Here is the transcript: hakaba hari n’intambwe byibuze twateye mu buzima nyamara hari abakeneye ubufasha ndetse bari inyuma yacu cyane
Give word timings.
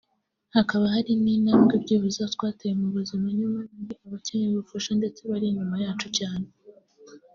hakaba 0.55 0.85
hari 0.93 1.11
n’intambwe 1.23 1.73
byibuze 1.83 2.21
twateye 2.35 2.73
mu 2.81 2.87
buzima 2.95 3.25
nyamara 3.37 3.71
hari 3.79 3.95
abakeneye 4.07 4.51
ubufasha 4.53 4.91
ndetse 4.99 5.19
bari 5.29 5.45
inyuma 5.49 5.75
yacu 5.83 6.07
cyane 6.17 6.45